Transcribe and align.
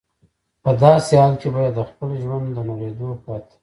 په 0.63 0.71
داسې 0.83 1.13
حال 1.21 1.33
کې 1.41 1.47
به 1.53 1.59
یې 1.65 1.71
د 1.77 1.79
خپل 1.89 2.09
ژوند 2.23 2.45
د 2.53 2.57
نړېدو 2.69 3.09
پرته. 3.23 3.53